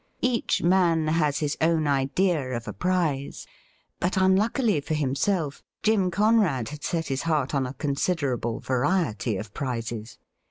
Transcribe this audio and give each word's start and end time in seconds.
Each 0.23 0.63
man 0.63 1.05
has 1.09 1.37
his 1.41 1.55
own 1.61 1.85
idea 1.85 2.57
of 2.57 2.67
a 2.67 2.73
prize; 2.73 3.45
but, 3.99 4.13
vmluckily 4.13 4.83
for 4.83 4.95
himself, 4.95 5.61
Jim 5.83 6.09
Conrad 6.09 6.69
had 6.69 6.83
set 6.83 7.05
his 7.09 7.21
heart 7.21 7.53
on 7.53 7.67
a 7.67 7.75
considerable 7.75 8.59
variety 8.61 9.37
of 9.37 9.53
prizes. 9.53 10.17